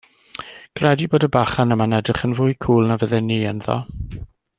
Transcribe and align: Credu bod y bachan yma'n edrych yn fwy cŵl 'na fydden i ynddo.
Credu 0.79 1.07
bod 1.11 1.25
y 1.27 1.29
bachan 1.35 1.75
yma'n 1.75 1.93
edrych 1.97 2.25
yn 2.29 2.33
fwy 2.39 2.57
cŵl 2.67 2.89
'na 2.93 2.99
fydden 3.05 3.29
i 3.37 3.39
ynddo. 3.51 3.77